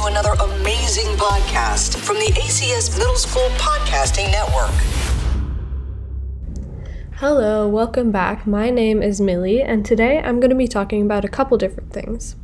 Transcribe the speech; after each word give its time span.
to 0.00 0.06
another 0.06 0.32
amazing 0.40 1.06
podcast 1.16 1.96
from 1.96 2.16
the 2.16 2.32
ACS 2.32 2.96
Middle 2.96 3.16
School 3.16 3.48
Podcasting 3.56 4.30
Network. 4.30 4.70
Hello, 7.16 7.68
welcome 7.68 8.10
back. 8.10 8.46
My 8.46 8.70
name 8.70 9.02
is 9.02 9.20
Millie, 9.20 9.60
and 9.60 9.84
today 9.84 10.18
I'm 10.18 10.40
going 10.40 10.50
to 10.50 10.56
be 10.56 10.68
talking 10.68 11.02
about 11.02 11.24
a 11.24 11.28
couple 11.28 11.58
different 11.58 11.92
things. 11.92 12.36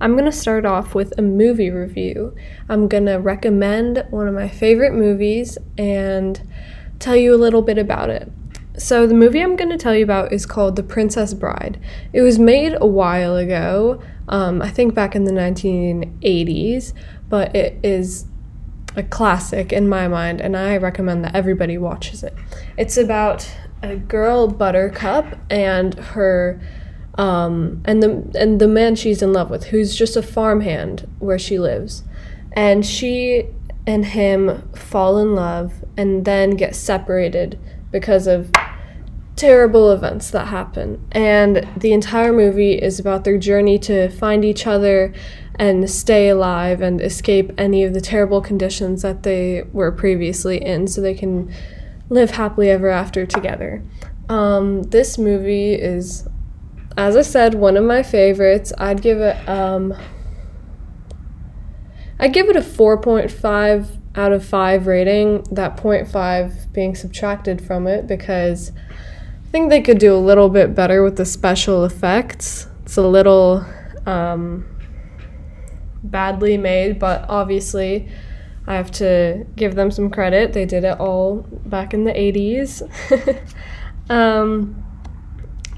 I'm 0.00 0.12
going 0.12 0.24
to 0.24 0.32
start 0.32 0.66
off 0.66 0.94
with 0.94 1.16
a 1.16 1.22
movie 1.22 1.70
review. 1.70 2.34
I'm 2.68 2.88
going 2.88 3.06
to 3.06 3.16
recommend 3.16 4.04
one 4.10 4.26
of 4.26 4.34
my 4.34 4.48
favorite 4.48 4.94
movies 4.94 5.56
and 5.76 6.40
tell 6.98 7.16
you 7.16 7.32
a 7.32 7.36
little 7.36 7.62
bit 7.62 7.78
about 7.78 8.10
it. 8.10 8.32
So, 8.78 9.08
the 9.08 9.14
movie 9.14 9.40
I'm 9.40 9.56
going 9.56 9.70
to 9.70 9.76
tell 9.76 9.94
you 9.94 10.04
about 10.04 10.32
is 10.32 10.46
called 10.46 10.76
The 10.76 10.84
Princess 10.84 11.34
Bride. 11.34 11.80
It 12.12 12.22
was 12.22 12.38
made 12.38 12.76
a 12.80 12.86
while 12.86 13.36
ago, 13.36 14.00
um, 14.28 14.62
I 14.62 14.70
think 14.70 14.94
back 14.94 15.16
in 15.16 15.24
the 15.24 15.32
1980s, 15.32 16.92
but 17.28 17.56
it 17.56 17.80
is 17.82 18.26
a 18.94 19.02
classic 19.02 19.72
in 19.72 19.88
my 19.88 20.06
mind, 20.06 20.40
and 20.40 20.56
I 20.56 20.76
recommend 20.76 21.24
that 21.24 21.34
everybody 21.34 21.76
watches 21.76 22.22
it. 22.22 22.34
It's 22.76 22.96
about 22.96 23.50
a 23.82 23.96
girl, 23.96 24.46
Buttercup, 24.46 25.36
and 25.50 25.94
her. 25.94 26.60
Um, 27.14 27.82
and 27.84 28.00
the 28.00 28.30
and 28.38 28.60
the 28.60 28.68
man 28.68 28.94
she's 28.94 29.22
in 29.22 29.32
love 29.32 29.50
with, 29.50 29.64
who's 29.64 29.96
just 29.96 30.16
a 30.16 30.22
farmhand 30.22 31.08
where 31.18 31.38
she 31.38 31.58
lives, 31.58 32.04
and 32.52 32.86
she 32.86 33.48
and 33.88 34.04
him 34.04 34.70
fall 34.72 35.18
in 35.18 35.34
love 35.34 35.84
and 35.96 36.24
then 36.24 36.50
get 36.50 36.76
separated 36.76 37.58
because 37.90 38.26
of 38.26 38.52
terrible 39.38 39.92
events 39.92 40.30
that 40.30 40.48
happen. 40.48 41.06
And 41.12 41.66
the 41.76 41.92
entire 41.92 42.32
movie 42.32 42.74
is 42.74 42.98
about 42.98 43.24
their 43.24 43.38
journey 43.38 43.78
to 43.80 44.08
find 44.10 44.44
each 44.44 44.66
other 44.66 45.14
and 45.54 45.88
stay 45.88 46.28
alive 46.28 46.80
and 46.80 47.00
escape 47.00 47.52
any 47.56 47.84
of 47.84 47.94
the 47.94 48.00
terrible 48.00 48.40
conditions 48.40 49.02
that 49.02 49.22
they 49.22 49.64
were 49.72 49.90
previously 49.90 50.62
in 50.64 50.86
so 50.86 51.00
they 51.00 51.14
can 51.14 51.52
live 52.10 52.32
happily 52.32 52.70
ever 52.70 52.88
after 52.88 53.26
together. 53.26 53.82
Um, 54.28 54.82
this 54.84 55.18
movie 55.18 55.74
is, 55.74 56.28
as 56.96 57.16
I 57.16 57.22
said, 57.22 57.54
one 57.54 57.76
of 57.76 57.84
my 57.84 58.02
favorites. 58.02 58.72
I'd 58.76 59.02
give 59.02 59.20
it, 59.20 59.48
um, 59.48 59.94
I'd 62.18 62.32
give 62.32 62.48
it 62.48 62.56
a 62.56 62.60
4.5 62.60 64.00
out 64.14 64.32
of 64.32 64.44
5 64.44 64.86
rating, 64.86 65.44
that 65.50 65.76
0.5 65.76 66.72
being 66.72 66.94
subtracted 66.94 67.64
from 67.64 67.86
it 67.86 68.06
because 68.06 68.72
I 69.48 69.50
think 69.50 69.70
they 69.70 69.80
could 69.80 69.98
do 69.98 70.14
a 70.14 70.18
little 70.18 70.50
bit 70.50 70.74
better 70.74 71.02
with 71.02 71.16
the 71.16 71.24
special 71.24 71.86
effects. 71.86 72.68
It's 72.82 72.98
a 72.98 73.02
little 73.02 73.64
um, 74.04 74.68
badly 76.04 76.58
made, 76.58 76.98
but 76.98 77.24
obviously 77.30 78.10
I 78.66 78.74
have 78.74 78.90
to 78.92 79.46
give 79.56 79.74
them 79.74 79.90
some 79.90 80.10
credit. 80.10 80.52
They 80.52 80.66
did 80.66 80.84
it 80.84 81.00
all 81.00 81.46
back 81.64 81.94
in 81.94 82.04
the 82.04 82.12
80s. 82.12 82.82
um, 84.10 84.84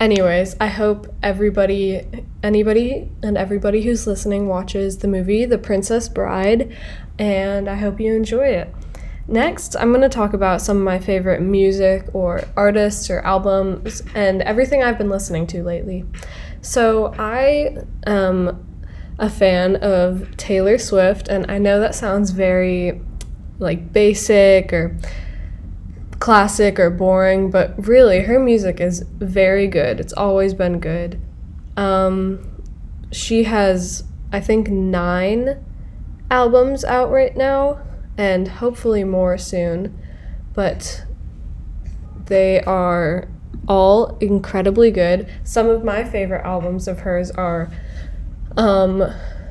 anyways, 0.01 0.57
I 0.59 0.67
hope 0.67 1.07
everybody, 1.23 2.25
anybody, 2.43 3.09
and 3.23 3.39
everybody 3.39 3.83
who's 3.83 4.05
listening 4.05 4.49
watches 4.49 4.99
the 4.99 5.07
movie 5.07 5.45
The 5.45 5.59
Princess 5.59 6.09
Bride, 6.09 6.77
and 7.21 7.71
I 7.71 7.77
hope 7.77 8.01
you 8.01 8.17
enjoy 8.17 8.47
it. 8.47 8.75
Next, 9.31 9.77
I'm 9.77 9.91
going 9.91 10.01
to 10.01 10.09
talk 10.09 10.33
about 10.33 10.61
some 10.61 10.79
of 10.79 10.83
my 10.83 10.99
favorite 10.99 11.41
music 11.41 12.05
or 12.13 12.43
artists 12.57 13.09
or 13.11 13.21
albums 13.21 14.03
and 14.13 14.43
everything 14.43 14.83
I've 14.83 14.99
been 14.99 15.09
listening 15.09 15.47
to 15.49 15.63
lately. 15.63 16.05
So, 16.63 17.15
I 17.17 17.77
am 18.09 18.67
a 19.21 19.31
fan 19.31 19.77
of 19.77 20.37
Taylor 20.37 20.79
Swift, 20.79 21.29
and 21.29 21.49
I 21.49 21.59
know 21.59 21.79
that 21.79 21.95
sounds 21.95 22.33
very 22.33 23.01
like 23.61 23.93
basic 23.93 24.73
or 24.73 24.99
classic 26.19 26.81
or 26.81 26.91
boring, 26.91 27.53
but 27.53 27.87
really, 27.87 28.23
her 28.23 28.41
music 28.41 28.81
is 28.81 29.05
very 29.19 29.69
good. 29.69 30.01
It's 30.01 30.13
always 30.13 30.55
been 30.55 30.81
good. 30.81 31.21
Um, 31.77 32.65
she 33.13 33.45
has, 33.45 34.03
I 34.33 34.41
think, 34.41 34.69
nine 34.69 35.65
albums 36.33 36.85
out 36.85 37.13
right 37.13 37.37
now 37.37 37.81
and 38.21 38.47
hopefully 38.49 39.03
more 39.03 39.39
soon. 39.39 39.99
But 40.53 41.07
they 42.27 42.61
are 42.61 43.29
all 43.67 44.19
incredibly 44.21 44.91
good. 44.91 45.27
Some 45.43 45.71
of 45.71 45.83
my 45.83 46.05
favorite 46.05 46.45
albums 46.45 46.87
of 46.87 47.01
hers 47.01 47.31
are 47.31 47.73
um, 48.59 49.03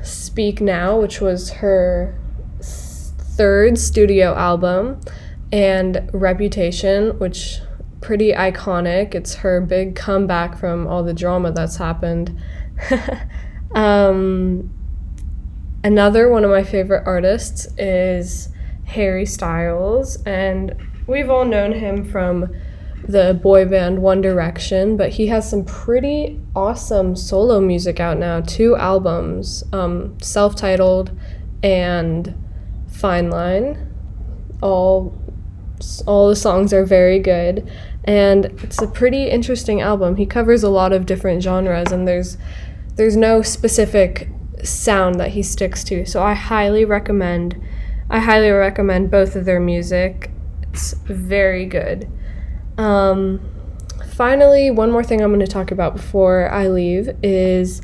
Speak 0.04 0.60
Now, 0.60 1.00
which 1.00 1.20
was 1.20 1.50
her 1.50 2.16
third 2.60 3.76
studio 3.76 4.36
album, 4.36 5.00
and 5.50 6.08
Reputation, 6.12 7.18
which 7.18 7.58
pretty 8.00 8.32
iconic. 8.32 9.16
It's 9.16 9.34
her 9.36 9.60
big 9.60 9.96
comeback 9.96 10.56
from 10.56 10.86
all 10.86 11.02
the 11.02 11.12
drama 11.12 11.50
that's 11.50 11.78
happened. 11.78 12.40
um, 13.74 14.70
another 15.82 16.28
one 16.28 16.44
of 16.44 16.50
my 16.50 16.62
favorite 16.62 17.02
artists 17.04 17.66
is 17.76 18.50
Harry 18.90 19.24
Styles, 19.24 20.20
and 20.24 20.74
we've 21.06 21.30
all 21.30 21.44
known 21.44 21.72
him 21.72 22.04
from 22.04 22.52
the 23.06 23.38
boy 23.40 23.64
band 23.64 24.02
One 24.02 24.20
Direction, 24.20 24.96
but 24.96 25.10
he 25.10 25.28
has 25.28 25.48
some 25.48 25.64
pretty 25.64 26.40
awesome 26.54 27.14
solo 27.14 27.60
music 27.60 28.00
out 28.00 28.18
now. 28.18 28.40
Two 28.40 28.76
albums, 28.76 29.64
um, 29.72 30.18
self 30.20 30.56
titled 30.56 31.16
and 31.62 32.34
Fine 32.88 33.30
Line. 33.30 33.86
All, 34.60 35.16
all 36.06 36.28
the 36.28 36.36
songs 36.36 36.72
are 36.72 36.84
very 36.84 37.20
good, 37.20 37.70
and 38.04 38.46
it's 38.62 38.82
a 38.82 38.88
pretty 38.88 39.30
interesting 39.30 39.80
album. 39.80 40.16
He 40.16 40.26
covers 40.26 40.62
a 40.62 40.68
lot 40.68 40.92
of 40.92 41.06
different 41.06 41.42
genres, 41.42 41.92
and 41.92 42.08
there's 42.08 42.36
there's 42.96 43.16
no 43.16 43.40
specific 43.40 44.28
sound 44.64 45.18
that 45.20 45.30
he 45.30 45.42
sticks 45.42 45.84
to. 45.84 46.04
So 46.04 46.22
I 46.22 46.34
highly 46.34 46.84
recommend 46.84 47.56
I 48.10 48.18
highly 48.18 48.50
recommend 48.50 49.08
both 49.08 49.36
of 49.36 49.44
their 49.44 49.60
music. 49.60 50.32
It's 50.64 50.94
very 51.04 51.64
good. 51.64 52.10
Um, 52.76 53.40
finally, 54.14 54.68
one 54.72 54.90
more 54.90 55.04
thing 55.04 55.20
I'm 55.20 55.30
going 55.30 55.38
to 55.38 55.46
talk 55.46 55.70
about 55.70 55.94
before 55.94 56.50
I 56.50 56.66
leave 56.66 57.08
is 57.22 57.80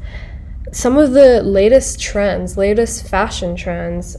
some 0.73 0.99
of 0.99 1.13
the 1.13 1.43
latest 1.45 2.01
trends, 2.01 2.57
latest 2.57 3.09
fashion 3.09 3.55
trends. 3.55 4.17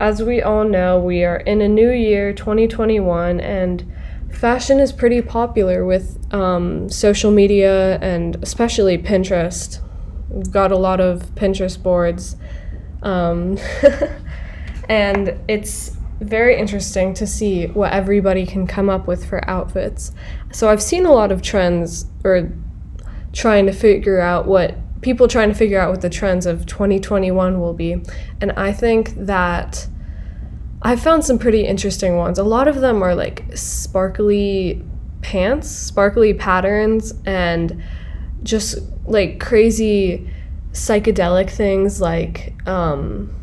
As 0.00 0.22
we 0.22 0.40
all 0.40 0.64
know, 0.64 0.98
we 0.98 1.24
are 1.24 1.36
in 1.36 1.60
a 1.60 1.68
new 1.68 1.90
year, 1.90 2.32
2021, 2.32 3.38
and 3.38 3.84
fashion 4.32 4.80
is 4.80 4.92
pretty 4.92 5.20
popular 5.20 5.84
with 5.84 6.18
um, 6.32 6.88
social 6.88 7.30
media 7.30 7.98
and 7.98 8.42
especially 8.42 8.96
Pinterest. 8.96 9.82
We've 10.30 10.50
got 10.50 10.72
a 10.72 10.78
lot 10.78 11.00
of 11.00 11.34
Pinterest 11.34 11.82
boards. 11.82 12.36
Um, 13.02 13.58
and 14.90 15.40
it's 15.46 15.96
very 16.20 16.58
interesting 16.58 17.14
to 17.14 17.24
see 17.24 17.68
what 17.68 17.92
everybody 17.92 18.44
can 18.44 18.66
come 18.66 18.90
up 18.90 19.06
with 19.06 19.24
for 19.24 19.48
outfits. 19.48 20.10
So 20.52 20.68
I've 20.68 20.82
seen 20.82 21.06
a 21.06 21.12
lot 21.12 21.30
of 21.30 21.42
trends 21.42 22.06
or 22.24 22.52
trying 23.32 23.66
to 23.66 23.72
figure 23.72 24.20
out 24.20 24.46
what 24.46 24.74
people 25.00 25.28
trying 25.28 25.48
to 25.48 25.54
figure 25.54 25.78
out 25.78 25.92
what 25.92 26.00
the 26.00 26.10
trends 26.10 26.44
of 26.44 26.66
2021 26.66 27.60
will 27.60 27.72
be. 27.72 28.02
And 28.40 28.50
I 28.52 28.72
think 28.72 29.14
that 29.14 29.86
I've 30.82 31.00
found 31.00 31.24
some 31.24 31.38
pretty 31.38 31.64
interesting 31.64 32.16
ones. 32.16 32.36
A 32.38 32.44
lot 32.44 32.66
of 32.66 32.80
them 32.80 33.00
are 33.00 33.14
like 33.14 33.44
sparkly 33.54 34.84
pants, 35.22 35.70
sparkly 35.70 36.34
patterns, 36.34 37.14
and 37.24 37.80
just 38.42 38.78
like 39.04 39.38
crazy 39.38 40.28
psychedelic 40.72 41.48
things 41.48 42.00
like 42.00 42.54
um, 42.66 43.34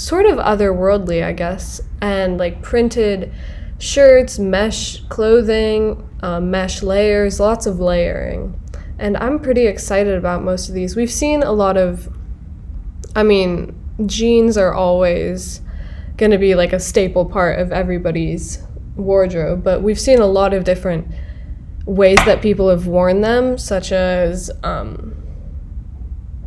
sort 0.00 0.24
of 0.24 0.38
otherworldly, 0.38 1.22
I 1.22 1.32
guess, 1.32 1.78
and 2.00 2.38
like 2.38 2.62
printed 2.62 3.30
shirts, 3.78 4.38
mesh 4.38 5.02
clothing, 5.08 6.08
uh, 6.22 6.40
mesh 6.40 6.82
layers, 6.82 7.38
lots 7.38 7.66
of 7.66 7.80
layering. 7.80 8.58
And 8.98 9.14
I'm 9.18 9.38
pretty 9.38 9.66
excited 9.66 10.16
about 10.16 10.42
most 10.42 10.70
of 10.70 10.74
these. 10.74 10.96
We've 10.96 11.10
seen 11.10 11.42
a 11.42 11.52
lot 11.52 11.76
of, 11.76 12.08
I 13.14 13.22
mean, 13.22 13.78
jeans 14.06 14.56
are 14.56 14.72
always 14.72 15.60
going 16.16 16.30
to 16.30 16.38
be 16.38 16.54
like 16.54 16.72
a 16.72 16.80
staple 16.80 17.26
part 17.26 17.58
of 17.58 17.70
everybody's 17.70 18.62
wardrobe, 18.96 19.62
but 19.62 19.82
we've 19.82 20.00
seen 20.00 20.18
a 20.18 20.26
lot 20.26 20.54
of 20.54 20.64
different 20.64 21.08
ways 21.84 22.18
that 22.24 22.40
people 22.40 22.70
have 22.70 22.86
worn 22.86 23.20
them, 23.20 23.58
such 23.58 23.92
as 23.92 24.50
um, 24.62 25.14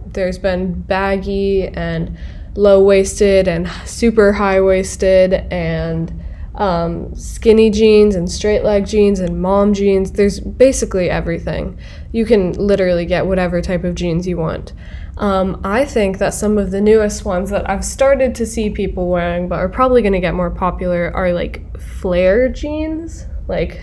there's 0.07 0.39
been 0.39 0.81
baggy 0.81 1.67
and 1.67 2.17
low 2.55 2.83
waisted 2.83 3.47
and 3.47 3.69
super 3.85 4.33
high 4.33 4.61
waisted 4.61 5.33
and 5.51 6.23
um, 6.55 7.15
skinny 7.15 7.71
jeans 7.71 8.15
and 8.15 8.29
straight 8.31 8.63
leg 8.63 8.85
jeans 8.85 9.19
and 9.19 9.41
mom 9.41 9.73
jeans. 9.73 10.11
There's 10.11 10.39
basically 10.39 11.09
everything. 11.09 11.79
you 12.11 12.25
can 12.25 12.51
literally 12.53 13.05
get 13.07 13.25
whatever 13.25 13.61
type 13.61 13.83
of 13.83 13.95
jeans 13.95 14.27
you 14.27 14.37
want. 14.37 14.71
Um, 15.17 15.59
I 15.63 15.85
think 15.85 16.19
that 16.19 16.33
some 16.33 16.57
of 16.57 16.71
the 16.71 16.81
newest 16.81 17.25
ones 17.25 17.49
that 17.49 17.67
I've 17.69 17.83
started 17.83 18.35
to 18.35 18.45
see 18.45 18.69
people 18.69 19.09
wearing, 19.09 19.47
but 19.47 19.59
are 19.59 19.69
probably 19.69 20.01
going 20.01 20.13
to 20.13 20.19
get 20.19 20.33
more 20.33 20.51
popular, 20.51 21.11
are 21.15 21.33
like 21.33 21.79
flare 21.79 22.49
jeans, 22.49 23.25
like 23.47 23.79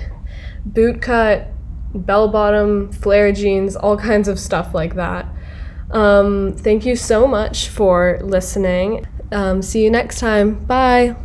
boot 0.64 1.02
cut, 1.02 1.48
bell 1.94 2.28
bottom, 2.28 2.90
flare 2.92 3.32
jeans, 3.32 3.76
all 3.76 3.96
kinds 3.96 4.28
of 4.28 4.38
stuff 4.38 4.74
like 4.74 4.94
that. 4.94 5.26
Um, 5.92 6.52
thank 6.52 6.86
you 6.86 6.96
so 6.96 7.26
much 7.26 7.68
for 7.68 8.18
listening. 8.22 9.06
Um, 9.32 9.62
see 9.62 9.82
you 9.84 9.90
next 9.90 10.18
time. 10.18 10.64
Bye. 10.64 11.16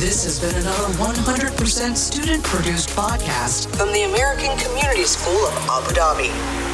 This 0.00 0.24
has 0.24 0.40
been 0.40 0.54
another 0.62 0.94
100% 0.94 1.96
student 1.96 2.42
produced 2.42 2.88
podcast 2.90 3.74
from 3.76 3.92
the 3.92 4.04
American 4.04 4.56
Community 4.56 5.04
School 5.04 5.46
of 5.46 5.68
Abu 5.68 5.94
Dhabi. 5.94 6.69